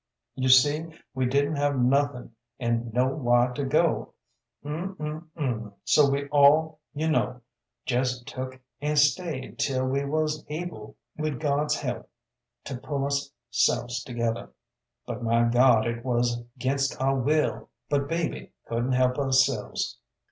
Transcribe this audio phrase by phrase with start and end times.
[0.33, 4.15] You see, we didn't have nuthin' an' no whar to go,
[4.65, 7.41] um, um, um so we all, you know,
[7.87, 12.09] jes took en stayed 'til we wuz able wid God's help
[12.63, 14.49] to pull us selves together.
[15.05, 19.99] But my God it wuz 'ginst our will, but, baby, couldn't help ourselves.